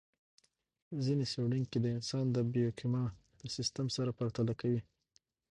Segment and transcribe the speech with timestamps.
[1.03, 3.05] ځينې څېړونکي د انسان بیوکیمیا
[3.41, 4.81] له سیستم سره پرتله کوي.